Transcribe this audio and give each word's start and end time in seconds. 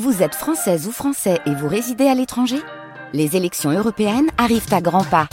Vous 0.00 0.22
êtes 0.22 0.34
française 0.34 0.88
ou 0.88 0.90
français 0.90 1.38
et 1.44 1.54
vous 1.54 1.68
résidez 1.68 2.06
à 2.06 2.14
l'étranger? 2.14 2.56
Les 3.12 3.36
élections 3.36 3.70
européennes 3.70 4.30
arrivent 4.38 4.72
à 4.72 4.80
grands 4.80 5.04
pas. 5.04 5.28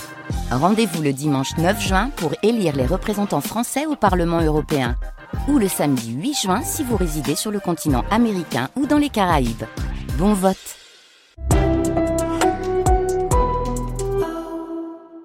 Rendez-vous 0.51 1.01
le 1.01 1.13
dimanche 1.13 1.55
9 1.57 1.81
juin 1.81 2.09
pour 2.17 2.33
élire 2.43 2.75
les 2.75 2.85
représentants 2.85 3.39
français 3.39 3.85
au 3.85 3.95
Parlement 3.95 4.41
européen. 4.41 4.97
Ou 5.47 5.59
le 5.59 5.69
samedi 5.69 6.11
8 6.11 6.33
juin 6.33 6.61
si 6.61 6.83
vous 6.83 6.97
résidez 6.97 7.35
sur 7.35 7.51
le 7.51 7.61
continent 7.61 8.03
américain 8.11 8.67
ou 8.75 8.85
dans 8.85 8.97
les 8.97 9.07
Caraïbes. 9.07 9.63
Bon 10.17 10.33
vote 10.33 10.57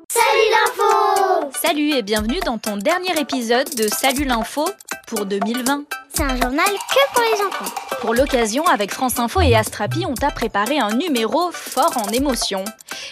Salut 0.09 0.49
l'info 0.53 1.51
Salut 1.61 1.91
et 1.91 2.03
bienvenue 2.03 2.39
dans 2.47 2.59
ton 2.59 2.77
dernier 2.77 3.19
épisode 3.19 3.75
de 3.75 3.89
Salut 3.89 4.27
l'info 4.27 4.65
pour 5.09 5.27
2020. 5.27 5.87
C'est 6.15 6.23
un 6.23 6.37
journal 6.37 6.69
que 6.69 7.13
pour 7.13 7.23
les 7.25 7.45
enfants. 7.45 7.84
Pour 8.05 8.13
l'occasion, 8.13 8.67
avec 8.67 8.93
France 8.93 9.19
Info 9.19 9.41
et 9.41 9.55
Astrapi, 9.55 10.05
on 10.07 10.13
t'a 10.13 10.31
préparé 10.31 10.79
un 10.79 10.91
numéro 10.91 11.51
fort 11.53 11.97
en 11.97 12.13
émotion. 12.13 12.63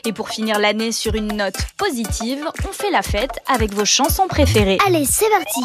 Et 0.04 0.12
pour 0.12 0.28
finir 0.28 0.58
l'année 0.58 0.92
sur 0.92 1.14
une 1.14 1.34
note 1.34 1.56
positive, 1.78 2.44
on 2.68 2.72
fait 2.72 2.90
la 2.90 3.00
fête 3.00 3.40
avec 3.46 3.72
vos 3.72 3.86
chansons 3.86 4.26
préférées. 4.28 4.76
Allez, 4.86 5.06
c'est 5.06 5.30
parti 5.30 5.62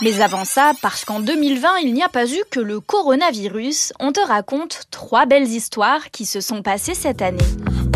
Mais 0.00 0.20
avant 0.20 0.44
ça, 0.44 0.74
parce 0.80 1.04
qu'en 1.04 1.18
2020, 1.18 1.78
il 1.82 1.92
n'y 1.92 2.04
a 2.04 2.08
pas 2.08 2.26
eu 2.26 2.40
que 2.52 2.60
le 2.60 2.78
coronavirus, 2.78 3.92
on 3.98 4.12
te 4.12 4.20
raconte 4.20 4.82
trois 4.92 5.26
belles 5.26 5.48
histoires 5.48 6.12
qui 6.12 6.24
se 6.24 6.40
sont 6.40 6.62
passées 6.62 6.94
cette 6.94 7.20
année. 7.20 7.38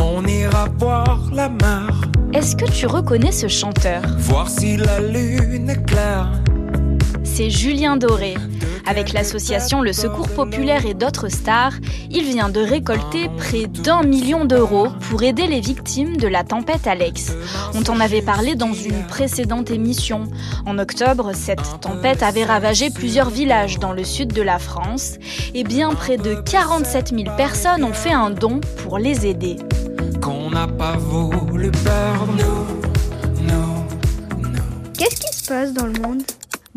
On 0.03 0.27
ira 0.27 0.67
voir 0.79 1.21
la 1.33 1.49
mer, 1.49 1.93
Est-ce 2.35 2.57
que 2.57 2.69
tu 2.69 2.87
reconnais 2.87 3.31
ce 3.31 3.47
chanteur? 3.47 4.03
Voir 4.19 4.51
si 4.51 4.79
la 4.79 4.99
lune 4.99 5.71
est 5.71 5.87
claire. 5.87 6.29
C'est 7.39 7.51
Julien 7.51 7.97
Doré. 7.97 8.35
Avec 8.85 9.13
l'association 9.13 9.81
Le 9.81 9.93
Secours 9.93 10.29
Populaire 10.29 10.87
et 10.87 10.95
d'autres 10.95 11.29
stars, 11.29 11.75
il 12.11 12.25
vient 12.25 12.49
de 12.49 12.59
récolter 12.59 13.29
près 13.37 13.69
d'un 13.69 14.03
million 14.03 14.45
d'euros 14.45 14.89
pour 15.09 15.23
aider 15.23 15.47
les 15.47 15.61
victimes 15.61 16.17
de 16.17 16.27
la 16.27 16.43
tempête 16.43 16.89
Alex. 16.89 17.31
On 17.77 17.83
t'en 17.83 18.01
avait 18.01 18.23
parlé 18.23 18.57
dans 18.57 18.73
une 18.73 19.07
précédente 19.07 19.71
émission. 19.71 20.25
En 20.67 20.81
octobre, 20.81 21.31
cette 21.33 21.81
tempête 21.81 22.25
avait 22.25 22.43
ravagé 22.43 22.91
plusieurs 22.91 23.31
villages 23.31 23.79
dans 23.79 23.93
le 23.93 24.03
sud 24.03 24.33
de 24.33 24.43
la 24.43 24.59
France 24.59 25.13
et 25.55 25.63
bien 25.63 25.91
près 25.91 26.17
de 26.17 26.35
47 26.35 27.15
000 27.17 27.37
personnes 27.37 27.85
ont 27.85 27.93
fait 27.93 28.11
un 28.11 28.31
don 28.31 28.61
pour 28.83 28.99
les 28.99 29.27
aider. 29.29 29.59
Qu'on 30.21 30.51
n'a 30.51 30.67
pas 30.67 30.97
voulu 30.97 31.71
perdre. 31.71 32.35
Nous, 32.37 33.47
nous, 33.47 34.49
nous. 34.49 34.93
Qu'est-ce 34.99 35.21
qui 35.21 35.39
se 35.39 35.47
passe 35.47 35.73
dans 35.73 35.87
le 35.87 36.01
monde? 36.01 36.23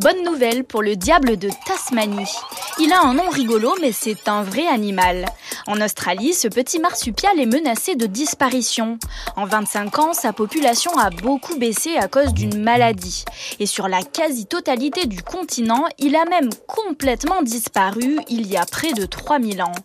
Bonne 0.01 0.23
nouvelle 0.23 0.63
pour 0.63 0.81
le 0.81 0.95
diable 0.95 1.37
de 1.37 1.51
Tasmanie. 1.67 2.33
Il 2.79 2.91
a 2.91 3.01
un 3.03 3.13
nom 3.13 3.29
rigolo, 3.29 3.75
mais 3.81 3.91
c'est 3.91 4.27
un 4.27 4.41
vrai 4.41 4.65
animal. 4.65 5.27
En 5.67 5.79
Australie, 5.79 6.33
ce 6.33 6.47
petit 6.47 6.79
marsupial 6.79 7.39
est 7.39 7.45
menacé 7.45 7.93
de 7.93 8.07
disparition. 8.07 8.97
En 9.35 9.45
25 9.45 9.99
ans, 9.99 10.13
sa 10.13 10.33
population 10.33 10.97
a 10.97 11.11
beaucoup 11.11 11.55
baissé 11.55 11.97
à 11.97 12.07
cause 12.07 12.33
d'une 12.33 12.63
maladie. 12.63 13.25
Et 13.59 13.67
sur 13.67 13.87
la 13.87 14.01
quasi-totalité 14.01 15.05
du 15.05 15.21
continent, 15.21 15.85
il 15.99 16.15
a 16.15 16.25
même 16.25 16.49
complètement 16.65 17.43
disparu 17.43 18.17
il 18.27 18.47
y 18.47 18.57
a 18.57 18.65
près 18.65 18.93
de 18.93 19.05
3000 19.05 19.61
ans. 19.61 19.75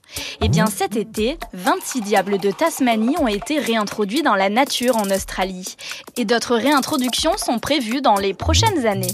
Et 0.40 0.48
bien 0.48 0.64
cet 0.64 0.96
été, 0.96 1.36
26 1.52 2.00
diables 2.00 2.38
de 2.38 2.50
Tasmanie 2.50 3.18
ont 3.18 3.28
été 3.28 3.58
réintroduits 3.58 4.22
dans 4.22 4.34
la 4.34 4.48
nature 4.48 4.96
en 4.96 5.10
Australie. 5.10 5.76
Et 6.16 6.24
d'autres 6.24 6.56
réintroductions 6.56 7.36
sont 7.36 7.58
prévues 7.58 8.00
dans 8.00 8.16
les 8.16 8.32
prochaines 8.32 8.86
années. 8.86 9.12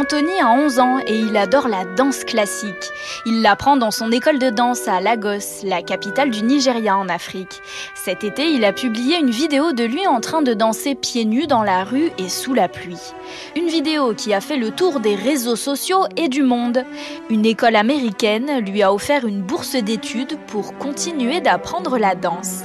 Anthony 0.00 0.40
a 0.40 0.50
11 0.50 0.78
ans 0.78 0.98
et 1.06 1.14
il 1.14 1.36
adore 1.36 1.68
la 1.68 1.84
danse 1.84 2.24
classique. 2.24 2.90
Il 3.26 3.42
l'apprend 3.42 3.76
dans 3.76 3.90
son 3.90 4.10
école 4.10 4.38
de 4.38 4.48
danse 4.48 4.88
à 4.88 4.98
Lagos, 4.98 5.62
la 5.62 5.82
capitale 5.82 6.30
du 6.30 6.42
Nigeria 6.42 6.96
en 6.96 7.10
Afrique. 7.10 7.60
Cet 7.94 8.24
été, 8.24 8.50
il 8.50 8.64
a 8.64 8.72
publié 8.72 9.18
une 9.18 9.28
vidéo 9.28 9.72
de 9.72 9.84
lui 9.84 10.06
en 10.06 10.20
train 10.20 10.40
de 10.40 10.54
danser 10.54 10.94
pieds 10.94 11.26
nus 11.26 11.46
dans 11.46 11.62
la 11.62 11.84
rue 11.84 12.12
et 12.16 12.30
sous 12.30 12.54
la 12.54 12.66
pluie. 12.66 13.12
Une 13.56 13.68
vidéo 13.68 14.14
qui 14.14 14.32
a 14.32 14.40
fait 14.40 14.56
le 14.56 14.70
tour 14.70 15.00
des 15.00 15.16
réseaux 15.16 15.54
sociaux 15.54 16.06
et 16.16 16.28
du 16.28 16.44
monde. 16.44 16.82
Une 17.28 17.44
école 17.44 17.76
américaine 17.76 18.64
lui 18.64 18.82
a 18.82 18.94
offert 18.94 19.26
une 19.26 19.42
bourse 19.42 19.76
d'études 19.76 20.38
pour 20.46 20.78
continuer 20.78 21.42
d'apprendre 21.42 21.98
la 21.98 22.14
danse. 22.14 22.62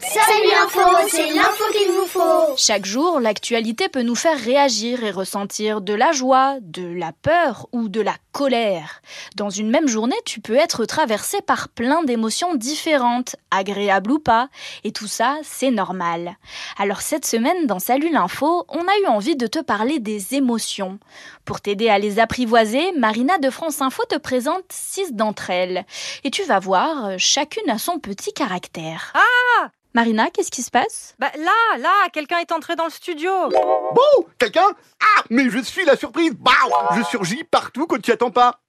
Salut 0.00 0.50
l'info, 0.50 0.80
c'est 1.08 1.34
l'info 1.34 1.64
qu'il 1.72 1.90
vous 1.92 2.06
faut 2.06 2.56
Chaque 2.56 2.86
jour, 2.86 3.18
l'actualité 3.20 3.88
peut 3.88 4.02
nous 4.02 4.14
faire 4.14 4.38
réagir 4.38 5.02
et 5.02 5.10
ressentir 5.10 5.80
de 5.80 5.92
la 5.92 6.12
joie, 6.12 6.58
de 6.60 6.86
la 6.86 7.12
peur 7.12 7.66
ou 7.72 7.88
de 7.88 8.00
la 8.00 8.14
colère. 8.32 9.02
Dans 9.36 9.50
une 9.50 9.70
même 9.70 9.88
journée, 9.88 10.16
tu 10.24 10.40
peux 10.40 10.54
être 10.54 10.84
traversé 10.84 11.40
par 11.42 11.68
plein 11.68 12.04
d'émotions 12.04 12.54
différentes, 12.54 13.36
agréables 13.50 14.12
ou 14.12 14.18
pas, 14.18 14.48
et 14.84 14.92
tout 14.92 15.08
ça, 15.08 15.36
c'est 15.42 15.70
normal. 15.70 16.36
Alors 16.78 17.00
cette 17.00 17.26
semaine, 17.26 17.66
dans 17.66 17.80
Salut 17.80 18.12
l'info, 18.12 18.64
on 18.68 18.82
a 18.82 18.98
eu 19.02 19.06
envie 19.06 19.36
de 19.36 19.46
te 19.46 19.58
parler 19.58 19.98
des 19.98 20.34
émotions. 20.34 20.98
Pour 21.44 21.60
t'aider 21.60 21.88
à 21.88 21.98
les 21.98 22.20
apprivoiser, 22.20 22.92
Marina 22.92 23.38
de 23.38 23.50
France 23.50 23.80
Info 23.80 24.02
te 24.08 24.16
présente 24.16 24.64
six 24.70 25.12
d'entre 25.12 25.50
elles. 25.50 25.84
Et 26.24 26.30
tu 26.30 26.44
vas 26.44 26.60
voir, 26.60 27.18
chacune 27.18 27.68
a 27.68 27.78
son 27.78 27.98
petit 27.98 28.32
caractère. 28.32 29.12
Ah 29.14 29.70
Marina, 29.94 30.28
qu'est-ce 30.30 30.50
qui 30.50 30.62
se 30.62 30.70
passe? 30.70 31.14
Bah 31.18 31.30
là, 31.38 31.78
là, 31.78 32.08
quelqu'un 32.12 32.38
est 32.38 32.52
entré 32.52 32.76
dans 32.76 32.84
le 32.84 32.90
studio. 32.90 33.30
Bon, 33.50 34.26
quelqu'un? 34.38 34.66
Ah, 35.00 35.22
mais 35.30 35.48
je 35.48 35.58
suis 35.60 35.84
la 35.86 35.96
surprise. 35.96 36.32
Bah, 36.38 36.52
Je 36.96 37.02
surgis 37.04 37.42
partout 37.44 37.86
quand 37.86 38.00
tu 38.00 38.10
n'y 38.10 38.14
attends 38.14 38.30
pas. 38.30 38.60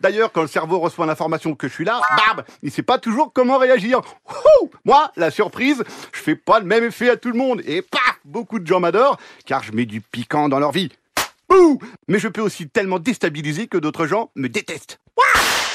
D'ailleurs, 0.00 0.32
quand 0.32 0.42
le 0.42 0.48
cerveau 0.48 0.80
reçoit 0.80 1.06
l'information 1.06 1.54
que 1.54 1.68
je 1.68 1.72
suis 1.74 1.84
là, 1.84 2.00
bam! 2.16 2.44
Il 2.62 2.72
sait 2.72 2.82
pas 2.82 2.98
toujours 2.98 3.32
comment 3.32 3.56
réagir. 3.58 4.00
Wouhou! 4.28 4.70
Moi, 4.84 5.12
la 5.16 5.30
surprise, 5.30 5.82
je 6.12 6.20
fais 6.20 6.36
pas 6.36 6.58
le 6.58 6.66
même 6.66 6.84
effet 6.84 7.08
à 7.08 7.16
tout 7.16 7.30
le 7.30 7.38
monde. 7.38 7.62
Et 7.64 7.80
paf! 7.80 8.18
Beaucoup 8.24 8.58
de 8.58 8.66
gens 8.66 8.80
m'adorent, 8.80 9.18
car 9.46 9.62
je 9.62 9.72
mets 9.72 9.86
du 9.86 10.00
piquant 10.00 10.48
dans 10.48 10.58
leur 10.58 10.72
vie. 10.72 10.90
Bouh! 11.48 11.78
Mais 12.08 12.18
je 12.18 12.28
peux 12.28 12.40
aussi 12.42 12.68
tellement 12.68 12.98
déstabiliser 12.98 13.68
que 13.68 13.78
d'autres 13.78 14.06
gens 14.06 14.30
me 14.34 14.48
détestent 14.48 14.98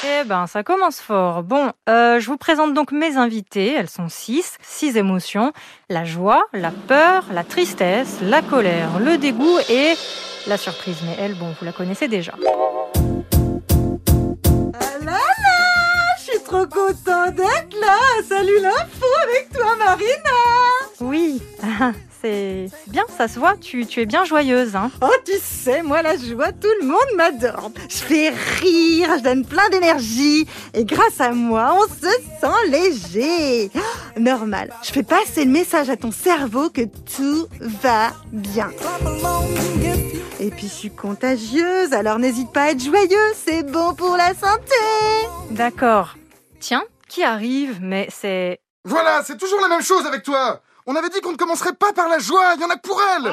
Eh 0.02 0.24
ben, 0.24 0.46
ça 0.46 0.62
commence 0.62 0.98
fort. 1.00 1.42
Bon, 1.42 1.72
euh, 1.88 2.20
je 2.20 2.26
vous 2.26 2.38
présente 2.38 2.72
donc 2.72 2.90
mes 2.90 3.16
invités. 3.18 3.74
Elles 3.74 3.90
sont 3.90 4.08
six, 4.08 4.56
six 4.62 4.96
émotions 4.96 5.52
la 5.90 6.04
joie, 6.04 6.42
la 6.54 6.70
peur, 6.70 7.24
la 7.32 7.44
tristesse, 7.44 8.18
la 8.22 8.40
colère, 8.40 8.98
le 8.98 9.18
dégoût 9.18 9.58
et 9.68 9.92
la 10.46 10.56
surprise. 10.56 10.96
Mais 11.04 11.16
elle, 11.18 11.34
bon, 11.34 11.54
vous 11.58 11.66
la 11.66 11.72
connaissez 11.72 12.08
déjà. 12.08 12.32
Ah 14.74 15.04
là 15.04 15.12
là, 15.12 16.16
je 16.16 16.22
suis 16.30 16.42
trop 16.44 16.66
content 16.66 17.26
d'être 17.32 17.78
là. 17.78 17.98
Salut 18.26 18.58
l'info 18.62 19.06
avec 19.24 19.50
toi, 19.52 19.76
Marina. 19.76 20.38
Oui, 21.00 21.42
c'est 22.20 22.66
c'est 22.70 22.90
bien, 22.90 23.04
ça 23.16 23.28
se 23.28 23.38
voit. 23.38 23.56
Tu, 23.56 23.86
tu 23.86 24.00
es 24.00 24.06
bien 24.06 24.24
joyeuse, 24.24 24.76
hein. 24.76 24.90
Oh, 25.02 25.08
tu 25.24 25.32
sais, 25.42 25.82
moi 25.82 26.02
la 26.02 26.16
joie, 26.16 26.52
tout 26.52 26.68
le 26.80 26.86
monde 26.86 27.16
m'adore. 27.16 27.70
Je 27.88 27.96
fais 27.96 28.30
rire, 28.30 29.08
je 29.18 29.22
donne 29.22 29.44
plein 29.44 29.68
d'énergie 29.70 30.46
et 30.74 30.84
grâce 30.84 31.20
à 31.20 31.32
moi, 31.32 31.74
on 31.76 31.82
se 31.88 32.10
sent 32.40 32.68
léger. 32.68 33.70
Oh, 33.74 33.80
Normal. 34.20 34.72
Je 34.82 34.92
fais 34.92 35.02
passer 35.02 35.44
le 35.44 35.50
message 35.50 35.90
à 35.90 35.96
ton 35.96 36.10
cerveau 36.12 36.70
que 36.70 36.82
tout 37.16 37.46
va 37.60 38.10
bien. 38.32 38.70
Et 40.38 40.50
puis 40.50 40.68
je 40.68 40.72
suis 40.72 40.90
contagieuse, 40.90 41.92
alors 41.92 42.18
n'hésite 42.18 42.52
pas 42.52 42.62
à 42.64 42.70
être 42.70 42.82
joyeux, 42.82 43.32
c'est 43.34 43.62
bon 43.62 43.94
pour 43.94 44.16
la 44.16 44.28
santé. 44.28 44.74
D'accord. 45.50 46.16
Tiens, 46.60 46.84
qui 47.08 47.22
arrive 47.22 47.78
Mais 47.82 48.08
c'est 48.10 48.60
Voilà, 48.84 49.22
c'est 49.24 49.36
toujours 49.36 49.60
la 49.60 49.68
même 49.68 49.82
chose 49.82 50.06
avec 50.06 50.22
toi. 50.22 50.62
On 50.92 50.96
avait 50.96 51.08
dit 51.08 51.20
qu'on 51.20 51.30
ne 51.30 51.36
commencerait 51.36 51.72
pas 51.74 51.92
par 51.92 52.08
la 52.08 52.18
joie, 52.18 52.54
il 52.56 52.60
y 52.62 52.64
en 52.64 52.68
a 52.70 52.76
pour 52.76 53.00
elle. 53.14 53.32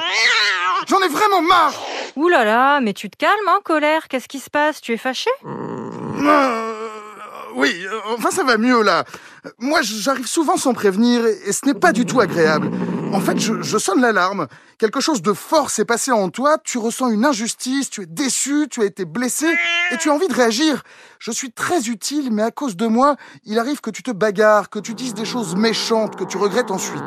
J'en 0.87 0.99
ai 1.01 1.07
vraiment 1.07 1.41
marre. 1.41 1.73
Ouh 2.15 2.27
là 2.27 2.45
là, 2.45 2.79
mais 2.81 2.93
tu 2.93 3.09
te 3.09 3.17
calmes, 3.17 3.31
hein, 3.47 3.57
colère 3.63 4.07
Qu'est-ce 4.09 4.27
qui 4.27 4.39
se 4.39 4.51
passe? 4.51 4.79
Tu 4.79 4.93
es 4.93 4.97
fâché 4.97 5.31
Euh, 5.43 6.76
oui, 7.57 7.85
euh, 7.85 7.99
enfin 8.15 8.29
ça 8.29 8.43
va 8.43 8.57
mieux 8.57 8.83
là. 8.83 9.03
Moi, 9.57 9.79
j'arrive 9.81 10.27
souvent 10.27 10.57
sans 10.57 10.73
prévenir 10.73 11.25
et, 11.25 11.51
ce 11.51 11.65
n'est 11.65 11.73
pas 11.73 11.91
du 11.91 12.05
tout 12.05 12.19
agréable. 12.19 12.69
En 13.13 13.19
fait, 13.19 13.39
je 13.39 13.77
sonne 13.77 14.01
l'alarme. 14.01 14.47
Quelque 14.77 15.01
chose 15.01 15.23
de 15.23 15.33
fort 15.33 15.71
s'est 15.71 15.85
passé 15.85 16.11
en 16.11 16.29
toi, 16.29 16.59
tu 16.63 16.77
ressens 16.77 17.09
une 17.09 17.25
injustice, 17.25 17.89
tu 17.89 18.03
es 18.03 18.05
déçu, 18.05 18.67
tu 18.69 18.81
as 18.81 18.85
été 18.85 19.05
blessé 19.05 19.47
et 19.89 19.97
tu 19.97 20.11
as 20.11 20.13
envie 20.13 20.27
de 20.27 20.35
réagir. 20.35 20.83
Je 21.17 21.31
suis 21.31 21.51
très 21.51 21.87
utile, 21.87 22.31
mais 22.31 22.43
à 22.43 22.51
cause 22.51 22.75
de 22.75 22.85
moi, 22.85 23.15
il 23.43 23.57
arrive 23.57 23.81
que 23.81 23.89
tu 23.89 24.03
te 24.03 24.11
bagarres, 24.11 24.69
que 24.69 24.77
tu 24.77 24.93
dises 24.93 25.15
des 25.15 25.25
choses 25.25 25.55
méchantes 25.55 26.15
que 26.15 26.25
tu 26.25 26.37
regrettes 26.37 26.69
ensuite. 26.69 27.01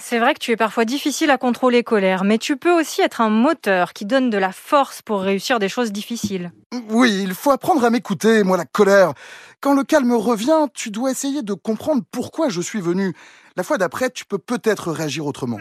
C'est 0.00 0.18
vrai 0.18 0.34
que 0.34 0.38
tu 0.38 0.52
es 0.52 0.56
parfois 0.56 0.84
difficile 0.84 1.30
à 1.30 1.38
contrôler 1.38 1.82
colère, 1.82 2.24
mais 2.24 2.38
tu 2.38 2.56
peux 2.56 2.72
aussi 2.72 3.02
être 3.02 3.20
un 3.20 3.30
moteur 3.30 3.92
qui 3.92 4.04
donne 4.04 4.30
de 4.30 4.38
la 4.38 4.52
force 4.52 5.02
pour 5.02 5.20
réussir 5.20 5.58
des 5.58 5.68
choses 5.68 5.92
difficiles. 5.92 6.52
Oui, 6.90 7.20
il 7.22 7.34
faut 7.34 7.50
apprendre 7.50 7.84
à 7.84 7.90
m'écouter, 7.90 8.42
moi 8.44 8.56
la 8.56 8.64
colère. 8.64 9.12
Quand 9.60 9.74
le 9.74 9.82
calme 9.82 10.12
revient, 10.12 10.66
tu 10.72 10.90
dois 10.90 11.10
essayer 11.10 11.42
de 11.42 11.52
comprendre 11.52 12.02
pourquoi 12.12 12.48
je 12.48 12.60
suis 12.60 12.80
venu. 12.80 13.12
La 13.56 13.64
fois 13.64 13.76
d'après, 13.76 14.10
tu 14.10 14.24
peux 14.24 14.38
peut-être 14.38 14.92
réagir 14.92 15.26
autrement. 15.26 15.58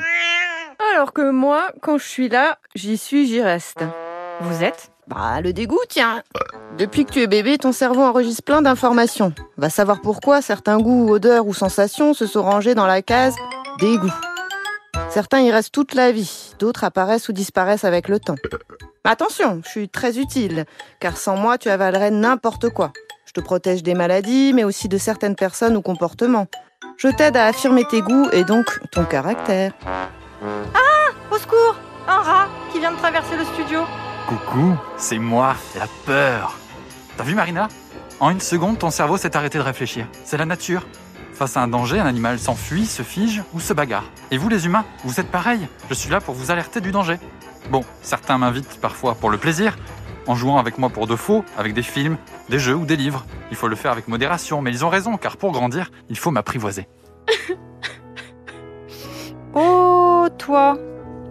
Alors 0.93 1.13
que 1.13 1.29
moi, 1.29 1.71
quand 1.81 1.97
je 1.97 2.05
suis 2.05 2.29
là, 2.29 2.59
j'y 2.75 2.97
suis, 2.97 3.25
j'y 3.27 3.41
reste. 3.41 3.83
Vous 4.41 4.63
êtes? 4.63 4.91
Bah, 5.07 5.41
le 5.41 5.51
dégoût, 5.51 5.79
tiens. 5.89 6.21
Depuis 6.77 7.05
que 7.05 7.11
tu 7.11 7.21
es 7.21 7.27
bébé, 7.27 7.57
ton 7.57 7.71
cerveau 7.71 8.01
enregistre 8.03 8.43
plein 8.43 8.61
d'informations. 8.61 9.33
Va 9.57 9.69
savoir 9.69 10.01
pourquoi 10.01 10.41
certains 10.41 10.77
goûts, 10.77 11.09
odeurs 11.09 11.47
ou 11.47 11.53
sensations 11.53 12.13
se 12.13 12.27
sont 12.27 12.43
rangés 12.43 12.75
dans 12.75 12.85
la 12.85 13.01
case 13.01 13.35
dégoût. 13.79 14.13
Certains 15.09 15.39
y 15.39 15.51
restent 15.51 15.73
toute 15.73 15.93
la 15.93 16.11
vie, 16.11 16.53
d'autres 16.59 16.83
apparaissent 16.83 17.29
ou 17.29 17.33
disparaissent 17.33 17.85
avec 17.85 18.07
le 18.07 18.19
temps. 18.19 18.35
Attention, 19.03 19.61
je 19.63 19.69
suis 19.69 19.89
très 19.89 20.17
utile, 20.17 20.65
car 20.99 21.17
sans 21.17 21.37
moi, 21.37 21.57
tu 21.57 21.69
avalerais 21.69 22.11
n'importe 22.11 22.69
quoi. 22.69 22.91
Je 23.25 23.31
te 23.31 23.39
protège 23.39 23.83
des 23.83 23.93
maladies, 23.93 24.51
mais 24.53 24.63
aussi 24.63 24.87
de 24.89 24.97
certaines 24.97 25.35
personnes 25.35 25.77
ou 25.77 25.81
comportements. 25.81 26.47
Je 26.97 27.07
t'aide 27.07 27.37
à 27.37 27.45
affirmer 27.45 27.85
tes 27.85 28.01
goûts 28.01 28.29
et 28.31 28.43
donc 28.43 28.65
ton 28.91 29.05
caractère. 29.05 29.71
Au 31.31 31.37
secours 31.37 31.75
Un 32.07 32.21
rat 32.21 32.47
qui 32.71 32.79
vient 32.79 32.91
de 32.91 32.97
traverser 32.97 33.37
le 33.37 33.45
studio. 33.45 33.81
Coucou, 34.27 34.75
c'est 34.97 35.19
moi, 35.19 35.55
la 35.75 35.87
peur. 36.05 36.57
T'as 37.15 37.23
vu 37.23 37.35
Marina? 37.35 37.67
En 38.19 38.29
une 38.31 38.39
seconde, 38.39 38.79
ton 38.79 38.89
cerveau 38.89 39.17
s'est 39.17 39.37
arrêté 39.37 39.57
de 39.57 39.63
réfléchir. 39.63 40.07
C'est 40.23 40.37
la 40.37 40.45
nature. 40.45 40.85
Face 41.37 41.55
à 41.55 41.61
un 41.61 41.67
danger, 41.67 41.99
un 41.99 42.07
animal 42.07 42.39
s'enfuit, 42.39 42.87
se 42.87 43.03
fige 43.03 43.43
ou 43.53 43.59
se 43.59 43.71
bagarre. 43.71 44.05
Et 44.31 44.39
vous 44.39 44.49
les 44.49 44.65
humains, 44.65 44.85
vous 45.03 45.19
êtes 45.19 45.29
pareils. 45.29 45.67
Je 45.87 45.93
suis 45.93 46.09
là 46.09 46.19
pour 46.19 46.33
vous 46.33 46.49
alerter 46.49 46.81
du 46.81 46.91
danger. 46.91 47.19
Bon, 47.69 47.83
certains 48.01 48.39
m'invitent 48.39 48.81
parfois 48.81 49.13
pour 49.13 49.29
le 49.29 49.37
plaisir, 49.37 49.77
en 50.25 50.33
jouant 50.33 50.57
avec 50.57 50.79
moi 50.79 50.89
pour 50.89 51.05
de 51.05 51.15
faux, 51.15 51.45
avec 51.55 51.75
des 51.75 51.83
films, 51.83 52.17
des 52.49 52.57
jeux 52.57 52.73
ou 52.73 52.87
des 52.87 52.95
livres. 52.95 53.23
Il 53.51 53.55
faut 53.55 53.67
le 53.67 53.75
faire 53.75 53.91
avec 53.91 54.07
modération, 54.07 54.63
mais 54.63 54.71
ils 54.71 54.83
ont 54.83 54.89
raison, 54.89 55.15
car 55.15 55.37
pour 55.37 55.51
grandir, 55.51 55.91
il 56.09 56.17
faut 56.17 56.31
m'apprivoiser. 56.31 56.87
Oh, 59.53 60.27
toi 60.37 60.77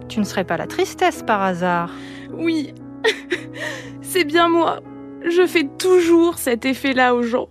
Tu 0.09 0.21
ne 0.21 0.25
serais 0.25 0.45
pas 0.45 0.57
la 0.57 0.67
tristesse 0.69 1.23
par 1.25 1.43
hasard 1.43 1.91
Oui, 2.33 2.75
c'est 4.03 4.25
bien 4.25 4.49
moi. 4.49 4.81
Je 5.29 5.47
fais 5.47 5.65
toujours 5.79 6.39
cet 6.39 6.65
effet-là 6.65 7.15
aux 7.15 7.23
gens. 7.23 7.49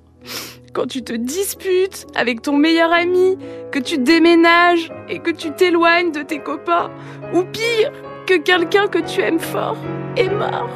Quand 0.75 0.87
tu 0.87 1.05
te 1.05 1.13
disputes 1.13 2.05
avec 2.15 2.41
ton 2.41 2.57
meilleur 2.57 2.91
ami, 2.91 3.37
que 3.71 3.79
tu 3.79 3.97
déménages 3.97 4.91
et 5.07 5.19
que 5.19 5.31
tu 5.31 5.51
t'éloignes 5.51 6.11
de 6.11 6.21
tes 6.21 6.39
copains, 6.39 6.91
ou 7.33 7.43
pire, 7.43 7.93
que 8.27 8.37
quelqu'un 8.37 8.87
que 8.87 8.99
tu 8.99 9.21
aimes 9.21 9.39
fort 9.39 9.77
est 10.17 10.27
mort. 10.27 10.69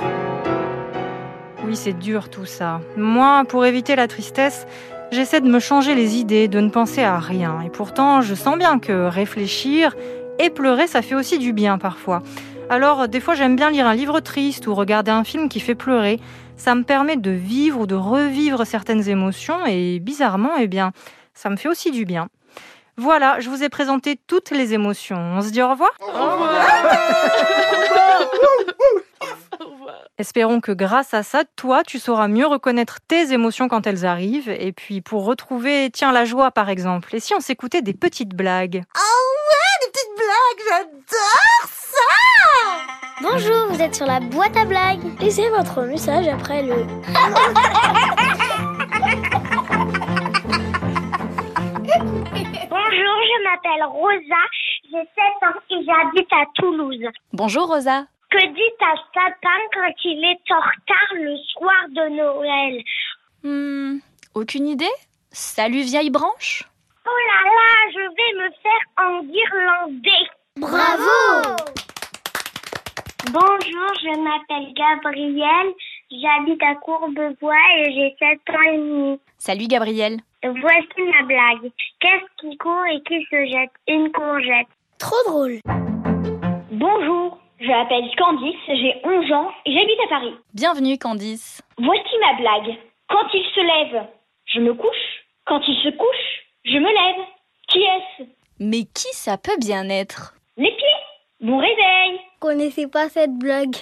Oui, 1.65 1.75
c'est 1.75 1.99
dur 1.99 2.29
tout 2.29 2.45
ça. 2.45 2.79
Moi, 2.95 3.43
pour 3.49 3.65
éviter 3.65 3.97
la 3.97 4.07
tristesse, 4.07 4.65
j'essaie 5.11 5.41
de 5.41 5.49
me 5.49 5.59
changer 5.59 5.95
les 5.95 6.15
idées, 6.15 6.47
de 6.47 6.61
ne 6.61 6.69
penser 6.69 7.03
à 7.03 7.19
rien. 7.19 7.59
Et 7.65 7.69
pourtant, 7.69 8.21
je 8.21 8.35
sens 8.35 8.57
bien 8.57 8.79
que 8.79 9.09
réfléchir 9.09 9.97
et 10.39 10.49
pleurer, 10.49 10.87
ça 10.87 11.01
fait 11.01 11.15
aussi 11.15 11.39
du 11.39 11.51
bien 11.51 11.77
parfois. 11.77 12.23
Alors, 12.69 13.09
des 13.09 13.19
fois, 13.19 13.33
j'aime 13.33 13.57
bien 13.57 13.69
lire 13.69 13.85
un 13.85 13.95
livre 13.95 14.21
triste 14.21 14.65
ou 14.67 14.75
regarder 14.75 15.11
un 15.11 15.25
film 15.25 15.49
qui 15.49 15.59
fait 15.59 15.75
pleurer. 15.75 16.21
Ça 16.59 16.75
me 16.75 16.83
permet 16.83 17.15
de 17.15 17.31
vivre 17.31 17.79
ou 17.79 17.87
de 17.87 17.95
revivre 17.95 18.67
certaines 18.67 19.07
émotions 19.07 19.65
et 19.65 19.99
bizarrement, 19.99 20.57
eh 20.59 20.67
bien, 20.67 20.91
ça 21.33 21.49
me 21.49 21.55
fait 21.55 21.69
aussi 21.69 21.89
du 21.89 22.03
bien. 22.03 22.27
Voilà, 22.97 23.39
je 23.39 23.49
vous 23.49 23.63
ai 23.63 23.69
présenté 23.69 24.19
toutes 24.27 24.51
les 24.51 24.73
émotions. 24.73 25.15
On 25.15 25.41
se 25.41 25.51
dit 25.51 25.61
au 25.61 25.69
revoir? 25.69 25.91
Au 26.01 26.07
revoir. 26.11 26.51
Espérons 30.17 30.59
que 30.59 30.73
grâce 30.73 31.13
à 31.13 31.23
ça, 31.23 31.43
toi, 31.55 31.83
tu 31.87 31.97
sauras 31.97 32.27
mieux 32.27 32.45
reconnaître 32.45 32.97
tes 33.07 33.31
émotions 33.31 33.69
quand 33.69 33.87
elles 33.87 34.05
arrivent. 34.05 34.49
Et 34.49 34.73
puis 34.73 34.99
pour 34.99 35.23
retrouver, 35.23 35.89
tiens, 35.93 36.11
la 36.11 36.25
joie 36.25 36.51
par 36.51 36.67
exemple. 36.67 37.15
Et 37.15 37.21
si 37.21 37.33
on 37.33 37.39
s'écoutait 37.39 37.81
des 37.81 37.93
petites 37.93 38.35
blagues? 38.35 38.83
Oh 38.97 38.99
ouais, 38.99 39.77
des 39.85 39.91
petites 39.93 40.17
blagues, 40.17 40.59
j'adore 40.67 41.69
ça 41.69 42.98
Bonjour, 43.21 43.67
vous 43.69 43.81
êtes 43.81 43.95
sur 43.95 44.05
la 44.05 44.19
boîte 44.19 44.55
à 44.55 44.65
blagues. 44.65 44.99
Laissez 45.19 45.49
votre 45.49 45.81
message 45.83 46.27
après 46.27 46.63
le. 46.63 46.85
Bonjour, 52.69 53.15
je 53.29 53.43
m'appelle 53.43 53.83
Rosa, 53.85 54.43
j'ai 54.85 54.97
7 54.97 55.07
ans 55.43 55.59
et 55.69 55.85
j'habite 55.85 56.31
à 56.31 56.45
Toulouse. 56.55 57.05
Bonjour 57.33 57.67
Rosa. 57.67 58.05
Que 58.29 58.37
dit 58.37 58.75
ta 58.79 58.93
papa 59.13 59.49
quand 59.73 59.93
il 60.05 60.23
est 60.23 60.53
en 60.53 60.59
retard 60.59 61.13
le 61.15 61.35
soir 61.53 61.87
de 61.89 62.09
Noël? 62.15 62.83
Hmm, 63.43 63.99
aucune 64.35 64.67
idée 64.67 64.85
Salut 65.31 65.81
vieille 65.81 66.09
branche 66.11 66.63
Oh 67.05 67.19
là 67.27 67.49
là, 67.49 67.91
je 67.93 67.99
vais 67.99 68.33
me 68.43 68.49
faire 68.61 68.85
en 68.97 69.23
irlandais. 69.23 70.29
Bravo 70.57 71.78
Bonjour, 73.27 73.89
je 74.01 74.17
m'appelle 74.17 74.73
Gabrielle, 74.73 75.73
j'habite 76.09 76.63
à 76.63 76.75
Courbevoie 76.75 77.53
et 77.77 77.91
j'ai 77.93 78.15
7 78.17 78.39
ans 78.55 78.61
et 78.61 78.77
demi. 78.77 79.19
Salut 79.37 79.67
Gabriel. 79.67 80.17
Voici 80.43 81.01
ma 81.13 81.23
blague. 81.27 81.69
Qu'est-ce 81.99 82.41
qui 82.41 82.57
court 82.57 82.85
et 82.85 83.01
qui 83.03 83.23
se 83.29 83.45
jette? 83.45 83.71
Une 83.87 84.11
courgette. 84.11 84.67
Trop 84.97 85.17
drôle. 85.27 85.59
Bonjour, 86.71 87.37
je 87.59 87.67
m'appelle 87.67 88.09
Candice, 88.17 88.55
j'ai 88.67 88.95
11 89.03 89.31
ans 89.33 89.51
et 89.65 89.73
j'habite 89.73 89.99
à 90.05 90.09
Paris. 90.09 90.35
Bienvenue 90.53 90.97
Candice. 90.97 91.61
Voici 91.77 92.15
ma 92.21 92.33
blague. 92.33 92.77
Quand 93.09 93.27
il 93.33 93.43
se 93.53 93.59
lève, 93.59 94.07
je 94.45 94.59
me 94.61 94.73
couche. 94.73 95.25
Quand 95.45 95.61
il 95.67 95.75
se 95.83 95.89
couche, 95.89 96.45
je 96.63 96.77
me 96.77 96.87
lève. 96.87 97.25
Qui 97.67 97.79
est-ce? 97.83 98.23
Mais 98.59 98.83
qui 98.85 99.13
ça 99.13 99.37
peut 99.37 99.57
bien 99.59 99.87
être? 99.89 100.33
Les 100.57 100.71
pieds. 100.71 100.87
Bon 101.41 101.57
réveil. 101.57 102.19
Connaissez 102.39 102.87
pas 102.87 103.09
cette 103.09 103.37
blague. 103.37 103.75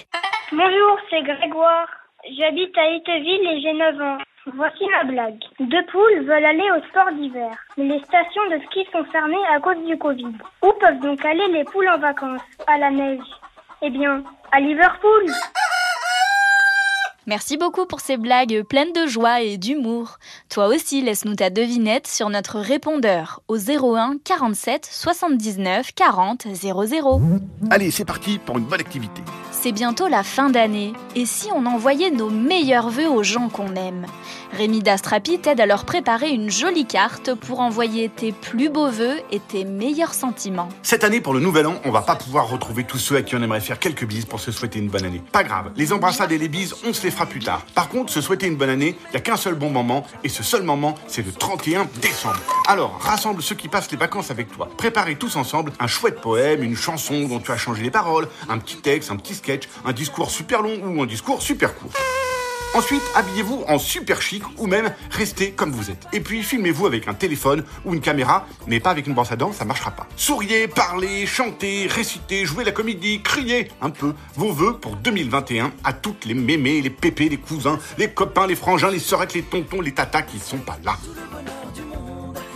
Bonjour, 0.50 0.98
c'est 1.10 1.22
Grégoire. 1.22 1.88
J'habite 2.36 2.76
à 2.76 2.88
Itteville 2.90 3.46
et 3.46 3.60
j'ai 3.60 3.72
9 3.72 4.00
ans. 4.00 4.18
Voici 4.54 4.84
ma 4.90 5.04
blague. 5.04 5.38
Deux 5.60 5.84
poules 5.92 6.24
veulent 6.24 6.44
aller 6.44 6.68
au 6.72 6.82
sport 6.88 7.12
d'hiver, 7.12 7.50
mais 7.76 7.84
les 7.84 8.02
stations 8.02 8.48
de 8.50 8.58
ski 8.66 8.86
sont 8.90 9.04
fermées 9.12 9.36
à 9.54 9.60
cause 9.60 9.84
du 9.84 9.96
Covid. 9.96 10.32
Où 10.62 10.72
peuvent 10.80 11.00
donc 11.00 11.24
aller 11.24 11.46
les 11.52 11.64
poules 11.64 11.88
en 11.88 11.98
vacances? 11.98 12.40
À 12.66 12.78
la 12.78 12.90
neige. 12.90 13.20
Eh 13.82 13.90
bien, 13.90 14.24
à 14.50 14.58
Liverpool. 14.58 15.26
Merci 17.28 17.58
beaucoup 17.58 17.84
pour 17.84 18.00
ces 18.00 18.16
blagues 18.16 18.62
pleines 18.62 18.94
de 18.94 19.06
joie 19.06 19.42
et 19.42 19.58
d'humour. 19.58 20.18
Toi 20.48 20.68
aussi, 20.68 21.02
laisse-nous 21.02 21.34
ta 21.34 21.50
devinette 21.50 22.06
sur 22.06 22.30
notre 22.30 22.58
répondeur 22.58 23.42
au 23.48 23.58
01 23.58 24.16
47 24.24 24.88
79 24.90 25.92
40 25.92 26.46
00. 26.50 27.20
Allez, 27.70 27.90
c'est 27.90 28.06
parti 28.06 28.38
pour 28.38 28.56
une 28.56 28.64
bonne 28.64 28.80
activité. 28.80 29.20
C'est 29.52 29.72
bientôt 29.72 30.08
la 30.08 30.22
fin 30.22 30.48
d'année, 30.48 30.94
et 31.16 31.26
si 31.26 31.48
on 31.54 31.66
envoyait 31.66 32.10
nos 32.10 32.30
meilleurs 32.30 32.88
vœux 32.88 33.10
aux 33.10 33.22
gens 33.22 33.50
qu'on 33.50 33.74
aime? 33.74 34.06
Rémi 34.52 34.80
Dastrapi 34.82 35.38
t'aide 35.38 35.60
à 35.60 35.66
leur 35.66 35.84
préparer 35.84 36.30
une 36.30 36.50
jolie 36.50 36.86
carte 36.86 37.34
pour 37.34 37.60
envoyer 37.60 38.08
tes 38.08 38.32
plus 38.32 38.70
beaux 38.70 38.90
vœux 38.90 39.18
et 39.30 39.40
tes 39.40 39.64
meilleurs 39.64 40.14
sentiments. 40.14 40.68
Cette 40.82 41.04
année, 41.04 41.20
pour 41.20 41.34
le 41.34 41.40
nouvel 41.40 41.66
an, 41.66 41.80
on 41.84 41.90
va 41.90 42.02
pas 42.02 42.16
pouvoir 42.16 42.48
retrouver 42.48 42.84
tous 42.84 42.98
ceux 42.98 43.16
à 43.16 43.22
qui 43.22 43.36
on 43.36 43.42
aimerait 43.42 43.60
faire 43.60 43.78
quelques 43.78 44.06
bises 44.06 44.24
pour 44.24 44.40
se 44.40 44.50
souhaiter 44.50 44.78
une 44.78 44.88
bonne 44.88 45.04
année. 45.04 45.22
Pas 45.32 45.44
grave, 45.44 45.70
les 45.76 45.92
embrassades 45.92 46.32
et 46.32 46.38
les 46.38 46.48
bises, 46.48 46.74
on 46.86 46.92
se 46.92 47.02
les 47.02 47.10
fera 47.10 47.26
plus 47.26 47.40
tard. 47.40 47.62
Par 47.74 47.88
contre, 47.88 48.12
se 48.12 48.20
souhaiter 48.20 48.46
une 48.46 48.56
bonne 48.56 48.70
année, 48.70 48.96
il 49.06 49.10
n'y 49.10 49.16
a 49.16 49.20
qu'un 49.20 49.36
seul 49.36 49.54
bon 49.54 49.70
moment, 49.70 50.06
et 50.24 50.28
ce 50.28 50.42
seul 50.42 50.62
moment, 50.62 50.94
c'est 51.06 51.24
le 51.24 51.32
31 51.32 51.86
décembre. 52.00 52.40
Alors, 52.66 52.98
rassemble 53.00 53.42
ceux 53.42 53.54
qui 53.54 53.68
passent 53.68 53.90
les 53.90 53.96
vacances 53.96 54.30
avec 54.30 54.50
toi. 54.50 54.68
Préparez 54.76 55.16
tous 55.16 55.36
ensemble 55.36 55.72
un 55.78 55.86
chouette 55.86 56.20
poème, 56.20 56.62
une 56.62 56.76
chanson 56.76 57.28
dont 57.28 57.38
tu 57.38 57.52
as 57.52 57.56
changé 57.56 57.82
les 57.82 57.90
paroles, 57.90 58.28
un 58.48 58.58
petit 58.58 58.76
texte, 58.76 59.10
un 59.10 59.16
petit 59.16 59.34
sketch, 59.34 59.68
un 59.84 59.92
discours 59.92 60.30
super 60.30 60.62
long 60.62 60.78
ou 60.84 61.02
un 61.02 61.06
discours 61.06 61.42
super 61.42 61.74
court. 61.74 61.92
Ensuite, 62.74 63.02
habillez-vous 63.14 63.64
en 63.66 63.78
super 63.78 64.20
chic 64.20 64.42
ou 64.58 64.66
même 64.66 64.92
restez 65.10 65.52
comme 65.52 65.72
vous 65.72 65.90
êtes. 65.90 66.06
Et 66.12 66.20
puis, 66.20 66.42
filmez-vous 66.42 66.86
avec 66.86 67.08
un 67.08 67.14
téléphone 67.14 67.64
ou 67.84 67.94
une 67.94 68.00
caméra, 68.00 68.46
mais 68.66 68.78
pas 68.78 68.90
avec 68.90 69.06
une 69.06 69.14
brosse 69.14 69.32
à 69.32 69.36
dents, 69.36 69.52
ça 69.52 69.64
marchera 69.64 69.90
pas. 69.90 70.06
Souriez, 70.16 70.68
parlez, 70.68 71.26
chantez, 71.26 71.86
récitez, 71.88 72.44
jouez 72.44 72.64
la 72.64 72.72
comédie, 72.72 73.22
criez 73.22 73.70
un 73.80 73.90
peu 73.90 74.12
vos 74.36 74.52
vœux 74.52 74.74
pour 74.74 74.96
2021 74.96 75.72
à 75.82 75.92
toutes 75.92 76.26
les 76.26 76.34
mémés, 76.34 76.82
les 76.82 76.90
pépés, 76.90 77.28
les 77.28 77.38
cousins, 77.38 77.78
les 77.96 78.10
copains, 78.10 78.46
les 78.46 78.56
frangins, 78.56 78.90
les 78.90 78.98
sœurettes, 78.98 79.34
les 79.34 79.42
tontons, 79.42 79.80
les 79.80 79.92
tatas 79.92 80.22
qui 80.22 80.38
sont 80.38 80.58
pas 80.58 80.78
là. 80.84 80.96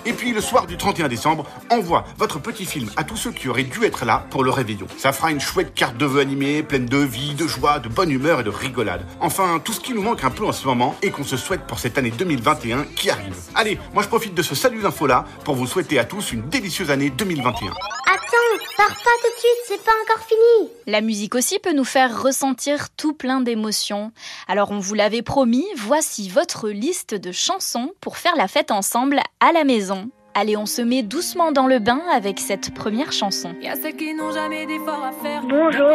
Et 0.04 0.12
puis 0.12 0.32
le 0.32 0.40
soir 0.40 0.66
du 0.66 0.76
31 0.76 1.08
décembre, 1.08 1.46
envoie 1.70 2.04
votre 2.18 2.40
petit 2.40 2.66
film 2.66 2.90
à 2.96 3.04
tous 3.04 3.16
ceux 3.16 3.32
qui 3.32 3.48
auraient 3.48 3.62
dû 3.62 3.84
être 3.84 4.04
là 4.04 4.26
pour 4.30 4.42
le 4.42 4.50
réveillon. 4.50 4.86
Ça 4.98 5.12
fera 5.12 5.30
une 5.30 5.40
chouette 5.40 5.74
carte 5.74 5.96
de 5.96 6.06
vœux 6.06 6.20
animée, 6.20 6.62
pleine 6.62 6.86
de 6.86 6.98
vie, 6.98 7.34
de 7.34 7.46
joie, 7.46 7.78
de 7.78 7.88
bonne 7.88 8.10
humeur 8.10 8.40
et 8.40 8.44
de 8.44 8.50
rigolade. 8.50 9.06
Enfin, 9.20 9.60
tout 9.64 9.72
ce 9.72 9.80
qui 9.80 9.94
nous 9.94 10.02
manque 10.02 10.24
un 10.24 10.30
peu 10.30 10.44
en 10.44 10.52
ce 10.52 10.66
moment 10.66 10.96
et 11.02 11.10
qu'on 11.10 11.24
se 11.24 11.36
souhaite 11.36 11.66
pour 11.66 11.78
cette 11.78 11.98
année 11.98 12.10
2021 12.10 12.84
qui 12.96 13.10
arrive. 13.10 13.36
Allez, 13.54 13.78
moi 13.94 14.02
je 14.02 14.08
profite 14.08 14.34
de 14.34 14.42
ce 14.42 14.54
salut 14.54 14.82
d'info 14.82 15.06
là 15.06 15.24
pour 15.44 15.54
vous 15.54 15.66
souhaiter 15.66 15.98
à 15.98 16.04
tous 16.04 16.32
une 16.32 16.48
délicieuse 16.48 16.90
année 16.90 17.10
2021. 17.10 17.70
Attends, 17.70 18.64
pars 18.76 18.88
pas 18.88 18.94
tout 18.94 19.34
de 19.34 19.38
suite, 19.38 19.64
c'est 19.66 19.84
pas 19.84 19.92
encore 20.02 20.24
fini. 20.24 20.70
La 20.86 21.00
musique 21.00 21.34
aussi 21.34 21.58
peut 21.58 21.72
nous 21.72 21.84
faire 21.84 22.22
ressentir 22.22 22.90
tout 22.90 23.14
plein 23.14 23.40
d'émotions. 23.40 24.12
Alors 24.48 24.70
on 24.70 24.78
vous 24.78 24.94
l'avait 24.94 25.22
promis, 25.22 25.66
voici 25.76 26.28
votre 26.28 26.68
liste 26.68 27.14
de 27.14 27.32
chansons 27.32 27.92
pour 28.00 28.16
faire 28.16 28.36
la 28.36 28.48
fête 28.48 28.70
ensemble 28.70 29.20
à 29.40 29.52
la 29.52 29.64
maison. 29.64 29.91
Allez, 30.34 30.56
on 30.56 30.64
se 30.64 30.80
met 30.80 31.02
doucement 31.02 31.52
dans 31.52 31.66
le 31.66 31.78
bain 31.78 32.00
avec 32.10 32.40
cette 32.40 32.72
première 32.74 33.12
chanson. 33.12 33.54
Bonjour, 33.60 33.74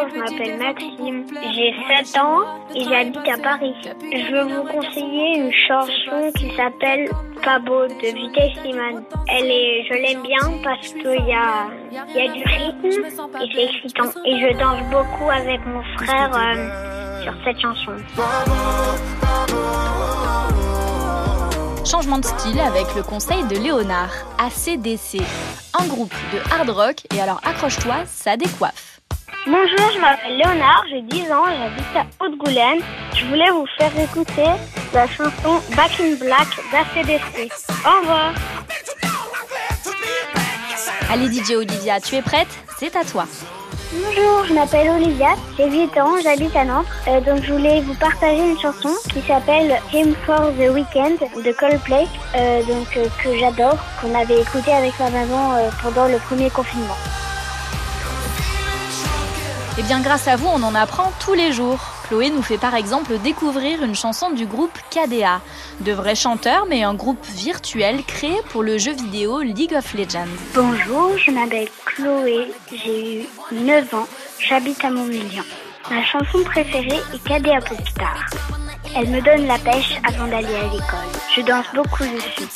je 0.10 0.20
m'appelle 0.20 0.60
Maxime, 0.60 1.26
j'ai 1.56 1.74
7 2.06 2.18
ans 2.22 2.44
et 2.76 2.84
j'habite 2.84 3.28
à 3.28 3.38
Paris. 3.38 3.74
Je 3.84 4.32
veux 4.32 4.44
vous 4.44 4.62
conseiller 4.64 5.40
une 5.40 5.52
chanson 5.52 6.32
qui 6.36 6.56
s'appelle 6.56 7.10
Pas 7.44 7.58
beau 7.60 7.88
de 7.88 8.14
Vitesse. 8.16 8.60
Elle 9.28 9.46
est, 9.46 9.86
je 9.90 9.94
l'aime 9.94 10.22
bien 10.22 10.38
parce 10.64 10.90
qu'il 10.90 11.02
y 11.04 11.34
a, 11.34 11.70
y 11.92 11.98
a 11.98 12.28
du 12.32 12.44
rythme 12.44 13.06
et 13.42 13.50
c'est 13.54 13.64
excitant. 13.64 14.12
Et 14.24 14.40
je 14.40 14.54
danse 14.60 14.84
beaucoup 14.92 15.32
avec 15.32 15.66
mon 15.66 15.82
frère 15.98 16.30
euh, 16.36 17.24
sur 17.24 17.34
cette 17.44 17.60
chanson. 17.60 17.94
Changement 21.90 22.18
de 22.18 22.26
style 22.26 22.60
avec 22.60 22.94
le 22.96 23.04
conseil 23.04 23.46
de 23.46 23.56
Léonard, 23.56 24.10
ACDC, 24.40 25.22
un 25.80 25.88
groupe 25.88 26.14
de 26.34 26.40
hard 26.52 26.70
rock 26.70 26.96
et 27.16 27.22
alors 27.22 27.40
accroche-toi, 27.46 27.96
ça 28.06 28.36
décoiffe. 28.36 29.00
Bonjour, 29.46 29.92
je 29.96 30.00
m'appelle 30.02 30.38
Léonard, 30.38 30.84
j'ai 30.90 31.02
10 31.02 31.32
ans, 31.32 31.46
j'habite 31.46 31.96
à 31.96 32.26
Haute-Goulaine. 32.26 32.80
Je 33.16 33.26
voulais 33.28 33.50
vous 33.52 33.66
faire 33.78 33.98
écouter 33.98 34.50
la 34.94 35.08
chanson 35.08 35.62
Back 35.78 35.92
in 36.02 36.16
Black 36.16 36.48
d'ACDC. 36.74 37.52
Au 37.86 38.02
revoir. 38.02 38.34
Allez 41.10 41.32
DJ 41.32 41.52
Olivia, 41.52 42.02
tu 42.02 42.16
es 42.16 42.22
prête? 42.22 42.50
C'est 42.78 42.98
à 42.98 43.06
toi. 43.06 43.26
Bonjour, 44.00 44.46
je 44.46 44.54
m'appelle 44.54 44.90
Olivia, 44.92 45.30
j'ai 45.58 45.72
8 45.72 45.98
ans, 45.98 46.16
j'habite 46.22 46.56
à 46.56 46.66
Nantes. 46.66 46.86
Euh, 47.08 47.20
donc 47.22 47.44
je 47.44 47.54
voulais 47.54 47.82
vous 47.82 47.96
partager 47.96 48.52
une 48.52 48.60
chanson 48.60 48.90
qui 49.12 49.22
s'appelle 49.22 49.80
Him 49.92 50.14
for 50.24 50.52
the 50.54 50.70
Weekend 50.72 51.18
de 51.20 51.52
Coldplay, 51.52 52.06
euh, 52.36 52.62
donc 52.64 52.96
euh, 52.96 53.08
que 53.24 53.36
j'adore, 53.40 53.78
qu'on 54.00 54.14
avait 54.14 54.42
écouté 54.42 54.72
avec 54.72 55.00
ma 55.00 55.10
maman 55.10 55.56
pendant 55.82 56.08
le 56.08 56.18
premier 56.20 56.52
confinement. 56.52 56.98
Eh 59.80 59.84
bien 59.84 60.02
grâce 60.02 60.28
à 60.28 60.36
vous, 60.36 60.48
on 60.48 60.62
en 60.62 60.76
apprend 60.76 61.12
tous 61.20 61.34
les 61.34 61.52
jours. 61.52 61.80
Chloé 62.08 62.30
nous 62.30 62.44
fait 62.44 62.58
par 62.58 62.76
exemple 62.76 63.18
découvrir 63.20 63.84
une 63.84 63.96
chanson 63.96 64.30
du 64.30 64.46
groupe 64.46 64.78
KDA. 64.92 65.42
De 65.80 65.92
vrais 65.92 66.16
chanteurs, 66.16 66.68
mais 66.70 66.84
un 66.84 66.94
groupe 66.94 67.26
virtuel 67.26 68.04
créé 68.04 68.36
pour 68.50 68.62
le 68.62 68.78
jeu 68.78 68.94
vidéo 68.94 69.42
League 69.42 69.74
of 69.76 69.94
Legends. 69.94 70.28
Bonjour, 70.54 71.18
je 71.18 71.32
m'appelle 71.32 71.68
Chloé, 71.98 72.52
j'ai 72.72 73.22
eu 73.22 73.26
9 73.52 73.94
ans, 73.96 74.08
j'habite 74.40 74.86
à 74.86 74.92
Montmélian. 74.92 75.42
Ma 75.90 76.04
chanson 76.04 76.44
préférée 76.46 77.02
est 77.12 77.24
KDA 77.24 77.60
Popstar. 77.60 78.24
Elle 78.96 79.10
me 79.10 79.20
donne 79.20 79.48
la 79.48 79.58
pêche 79.58 79.98
avant 80.08 80.28
d'aller 80.28 80.56
à 80.56 80.64
l'école. 80.66 81.10
Je 81.36 81.42
danse 81.42 81.66
beaucoup 81.74 82.04
dessus. 82.04 82.48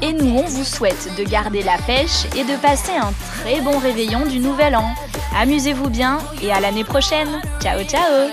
Et 0.00 0.12
nous, 0.12 0.38
on 0.38 0.44
vous 0.44 0.64
souhaite 0.64 1.12
de 1.18 1.24
garder 1.24 1.64
la 1.64 1.76
pêche 1.78 2.24
et 2.36 2.44
de 2.44 2.56
passer 2.56 2.92
un 2.92 3.12
très 3.42 3.60
bon 3.60 3.78
réveillon 3.78 4.26
du 4.26 4.38
Nouvel 4.38 4.76
An. 4.76 4.94
Amusez-vous 5.36 5.90
bien 5.90 6.18
et 6.42 6.52
à 6.52 6.60
l'année 6.60 6.84
prochaine. 6.84 7.42
Ciao 7.60 7.82
ciao 7.82 8.30